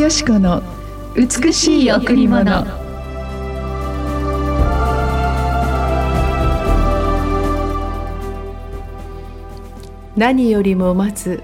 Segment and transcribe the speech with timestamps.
[0.00, 0.62] よし子の
[1.14, 2.64] 美しい贈り物。
[10.16, 11.42] 何よりもまず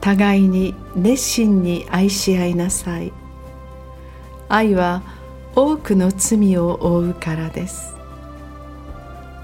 [0.00, 3.12] 互いに熱心に愛し合いなさい。
[4.48, 5.02] 愛は
[5.56, 7.96] 多くの罪を負うからです。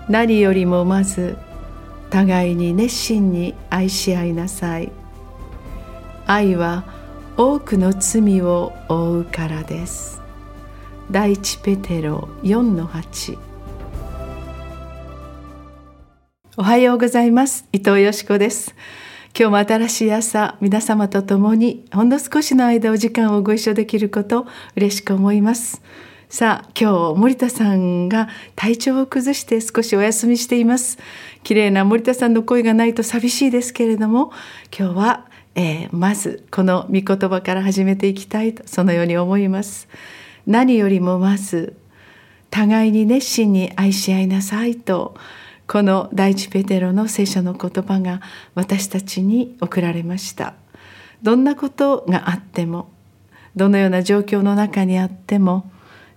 [0.08, 1.36] 何よりもまず
[2.10, 4.92] 互いに熱心に愛し合いなさい。
[6.26, 6.99] 愛は
[7.42, 10.20] 多くの罪を負うからです。
[11.10, 13.38] 第一ペテロ4の8
[16.58, 17.66] おはようございます。
[17.72, 18.74] 伊藤よしこです。
[19.34, 25.80] 今日も新しい朝皆様と共にほんの少しの間お時間をご一緒できること嬉しく思います。
[26.28, 30.98] さあ今日森田さんが体調を崩して少しお休みしています。
[31.42, 34.30] 綺麗な森田さんの声がないと寂しいですけれども
[34.78, 35.29] 今日は
[35.60, 39.88] えー、まずこの御言葉から始めていきたいとそのように思います。
[40.46, 41.76] 何よりもまず
[42.48, 45.14] 互いに熱心に愛し合いなさいと
[45.66, 48.22] この第一ペテロの聖書の言葉が
[48.54, 50.54] 私たちに送られました。
[51.22, 52.88] どんなことがあっても
[53.54, 55.70] どのような状況の中にあっても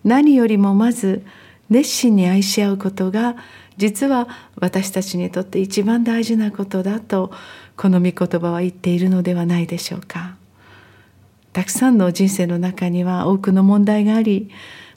[0.06, 1.26] 何よりもまず
[1.70, 3.36] 熱心に愛し合うことが
[3.78, 7.32] 実は私たちにとって一番大事なことだと
[7.76, 10.36] この御言葉は言っているのではないでしょうか。
[11.54, 14.50] たくさんの人生の中には多くの問題があり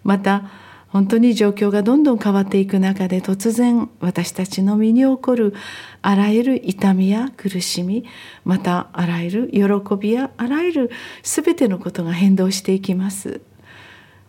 [0.02, 0.50] また
[0.88, 5.54] 本当に状況がどんどん変わっていく中で突然私たちの身に起こる
[6.00, 8.06] あらゆる痛みや苦しみ
[8.44, 10.90] またあらゆる喜びやあらゆる
[11.22, 13.42] 全てのことが変動していきます。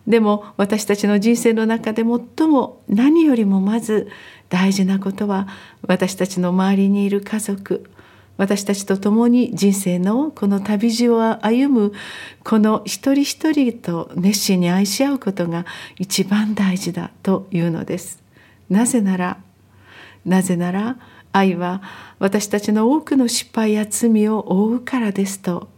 [0.06, 4.08] でも私たちの人生の中で最も何よりもまず
[4.48, 5.48] 大事なことは
[5.86, 7.90] 私たちの周りにいる家族
[8.38, 11.92] 私たちと共に人生のこの旅路を歩む
[12.44, 15.66] この一人一人と熱心に愛し合うことが
[15.98, 18.22] 一番大事だというのです。
[18.70, 19.38] なぜなら
[20.24, 20.98] なぜなら
[21.32, 21.82] 愛は
[22.18, 25.68] 私たちの多くの失敗や罪を負うからですと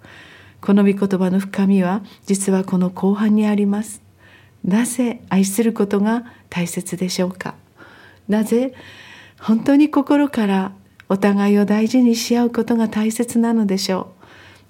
[0.61, 4.03] この御言葉の深みは実はこの後半にあります。
[4.63, 7.55] なぜ愛することが大切でしょうか？
[8.29, 8.75] なぜ
[9.41, 10.73] 本当に心から
[11.11, 14.13] お互いを大事にし合うことが大切なのでしょ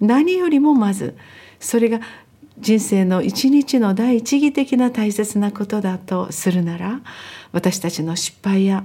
[0.01, 0.07] う。
[0.07, 1.15] 何よりもまず
[1.61, 2.01] それが
[2.59, 7.01] 人生の一日の第一義的な大切なことだとするなら
[7.53, 8.85] 私たちの失敗や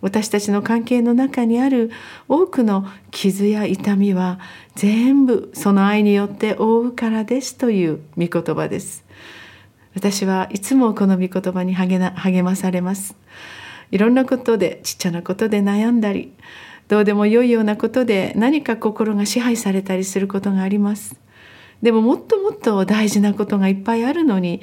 [0.00, 1.90] 私たちの関係の中にある
[2.28, 4.40] 多くの傷や痛みは
[4.74, 9.04] 全部その愛によって覆うからですという御言葉です。
[9.94, 13.14] 私はいつもこの御言葉に励まされます。
[13.90, 16.32] いろんなことでちっちゃなことで悩んだり
[16.88, 21.18] どうでも良いようなことで何か心が支配されたりすることがあります。
[21.82, 24.62] でももっともっと大事なことがいっぱいあるのに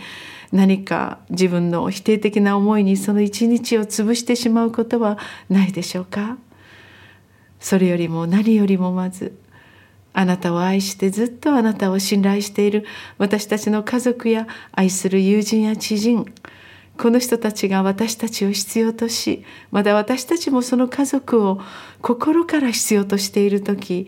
[0.52, 5.18] 何か自分の否定的な思いにその一日を潰してしまうことは
[5.50, 6.38] ないでしょうか。
[7.60, 9.38] それよりも何よりもまず
[10.14, 12.86] あなたを愛してずっとあなたを信頼している
[13.18, 16.26] 私たちの家族や愛する友人や知人
[17.02, 21.60] この人たちが私たちを必要としまだ私たちもその家族を
[22.00, 24.08] 心から必要としている時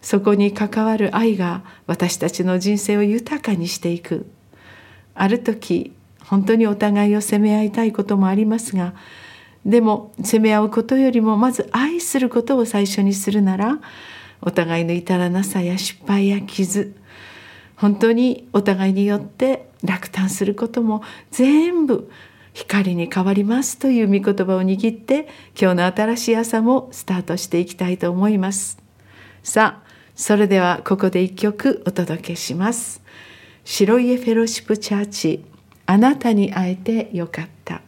[0.00, 4.26] そこに関わる愛が私たちの人生を豊かにしていく。
[5.14, 5.92] ある時
[6.24, 8.94] 本当にお互いを責め合いたいこともありますが
[9.66, 13.80] でも責め合うことよりもまず愛することを最初にするなら
[14.40, 16.94] お互いの至らなさや失敗や傷
[17.76, 22.10] 本当にお互いによって落胆することも全部
[22.52, 25.28] 光に変わりますという御言葉を握って
[25.60, 28.78] 今日の新しい朝もスタートしていきたいと思います。
[29.42, 33.02] さあそれではここで一曲お届けします。
[33.64, 35.44] 白家フェロシップチャーチ
[35.86, 37.82] あなたに会えてよかった。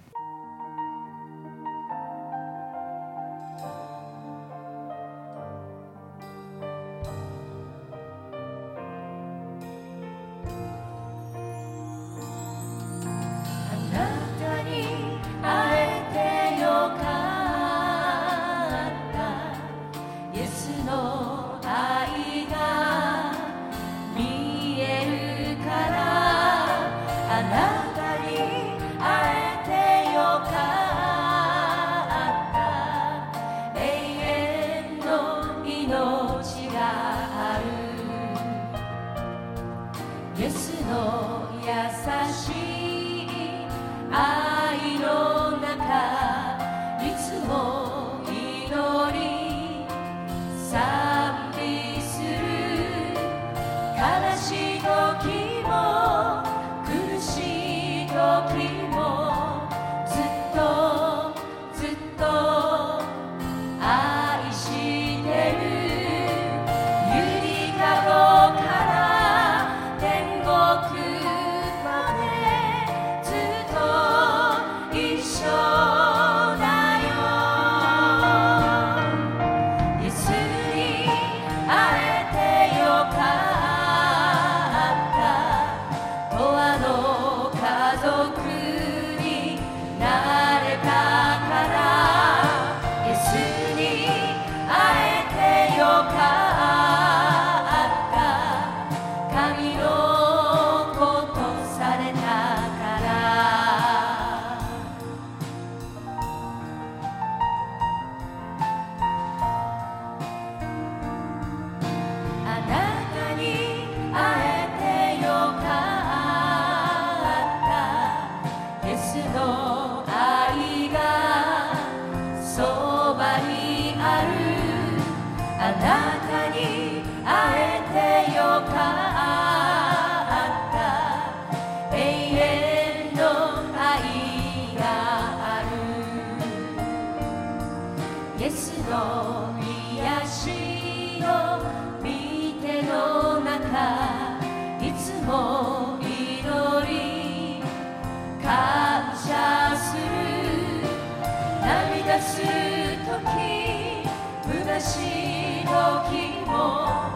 [153.12, 154.06] 時
[154.46, 157.11] 虚しい時も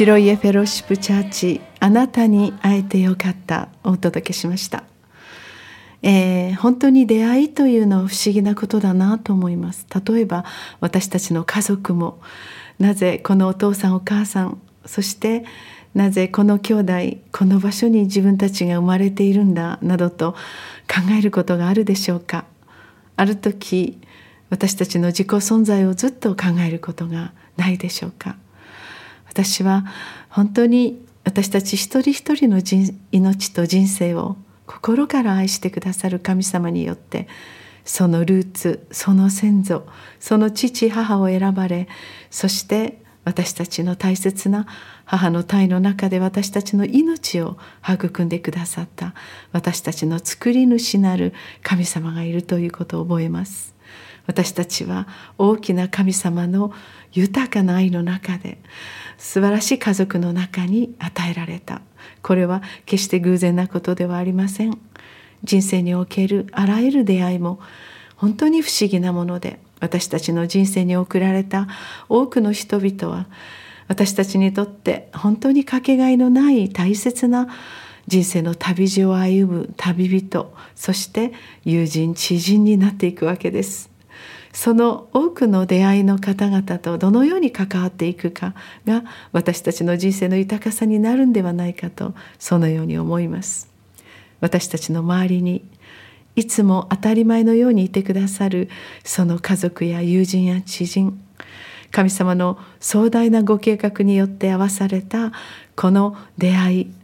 [0.00, 4.84] 白家フェローシップチャーチあなたに会えてよかったお届けしました、
[6.00, 9.86] えー、本当に出会いというのは不思議なことだなと思います。
[10.06, 10.46] 例えば
[10.80, 12.18] 私たちの家族も
[12.78, 15.44] なぜこのお父さんお母さんそして
[15.94, 16.92] なぜこの兄弟
[17.30, 20.32] この場所に自分たちが生まれているんだなどと
[20.88, 22.46] 考えることがあるでしょうか。
[23.16, 24.00] ある時
[24.48, 28.36] 私たちの自己存在をずっと考えることがないでしょうか。
[29.30, 29.86] 私は
[30.28, 32.60] 本当に私たち一人一人の
[33.12, 34.36] 命と人生を
[34.66, 37.28] 心から愛してくださる神様によって
[37.84, 39.86] そのルーツその先祖
[40.18, 41.88] その父母を選ばれ
[42.30, 44.66] そして私たちの大切な
[45.04, 47.56] 母の体の中で私たちの命を
[47.88, 49.14] 育んでくださった
[49.52, 53.74] 私たちの作り主なる神様がいるということを覚えます。
[54.26, 55.08] 私たちは
[55.38, 56.72] 大きな神様の
[57.12, 58.58] 豊かな愛の中で
[59.18, 61.82] 素晴らしい家族の中に与えられた。
[62.22, 64.78] これは決して偶然なことではありません。
[65.42, 67.60] 人生におけるあらゆる出会いも
[68.16, 71.68] 本当に不思議なもので私たちの人生に送られた
[72.08, 73.26] 多くの人々は
[73.88, 77.48] 私たちにとって本当にかけがえのない大切な
[78.06, 81.32] 人生の旅路を歩む旅人そして
[81.64, 83.89] 友人知人になっていくわけです。
[84.52, 88.54] その多くの出会いの方々とどのように関わっていくか
[88.84, 93.70] が私たちの人生の豊かさになるんではないかとそのように思います。
[94.40, 95.64] 私たちの周りに
[96.36, 98.68] いつも当たり前のようにいてくださる
[99.04, 101.22] その家族や友人や知人
[101.90, 105.32] 神様の壮大なご計画によって合わされた
[105.76, 106.94] この出会い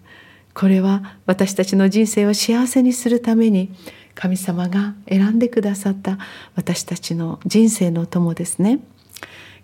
[0.54, 3.74] これは私たちの人生を幸せにするために
[4.16, 6.18] 神様が選んでくださった
[6.56, 8.80] 私たちの人生の友ですね。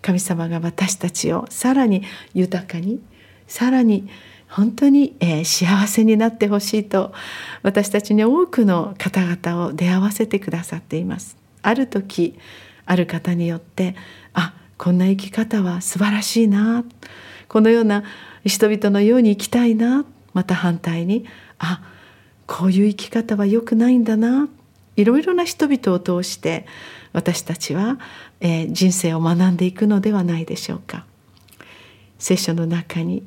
[0.01, 3.01] 神様が私たちをさらに豊かに
[3.47, 4.07] さらに
[4.49, 7.13] 本当に、えー、幸せになってほしいと
[7.63, 11.35] 私たちに多くの方々を出会わせてくださっています。
[11.63, 12.37] ある時
[12.85, 13.95] ある方によって
[14.33, 16.83] あこんな生き方は素晴らしいな
[17.47, 18.03] このような
[18.45, 21.25] 人々のように生きたいなまた反対に
[21.57, 21.81] あ
[22.47, 24.49] こういう生き方は良くないんだな。
[24.95, 26.65] いろいろな人々を通して
[27.13, 27.99] 私たちは、
[28.41, 31.05] えー、人生を学んでいくのではないでしょうか。
[32.19, 33.23] 聖書の中に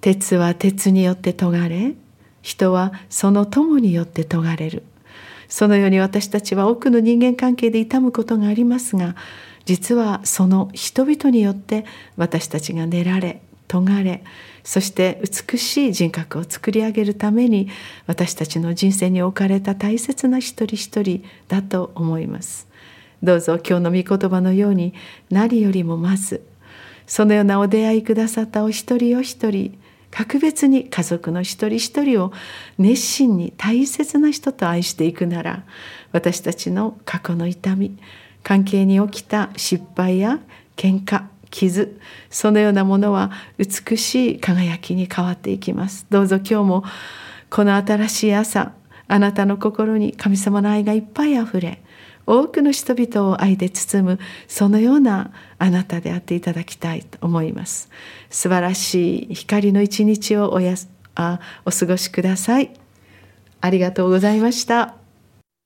[0.00, 1.94] 鉄は鉄によって研がれ
[2.40, 4.82] 人はその友によって研がれる。
[5.48, 9.14] そのように私たちは多くの人間関係で痛むことがありますが
[9.66, 11.84] 実はその人々によって
[12.16, 13.42] 私たちが練られ
[13.80, 14.22] がれ
[14.64, 17.68] そして美しい人格を作り上げるために
[18.06, 22.68] 私たちの人生に置かれた大切な一人一人だと思います。
[23.22, 24.94] どうぞ今日の御言葉のように
[25.30, 26.44] 何よりもまず
[27.06, 29.78] そのようなお出会いくださったお一人お一人
[30.10, 32.32] 格別に家族の一人一人を
[32.78, 35.64] 熱心に大切な人と愛していくなら
[36.10, 37.96] 私たちの過去の痛み
[38.42, 40.40] 関係に起きた失敗や
[40.76, 46.06] 喧嘩傷そのようなものは美しい輝きに変わっていきます。
[46.10, 46.84] どうぞ今日も
[47.50, 48.72] この新しい朝
[49.06, 51.82] あなたの心に神様の愛がいっぱいあふれ
[52.26, 54.18] 多くの人々を愛で包む
[54.48, 57.90] そのようなあなたであっていただきたいと思います。
[58.30, 60.74] 素晴らしい光の一日をおや
[61.14, 62.72] あお過ごしください。
[63.60, 65.01] ありがとうございました。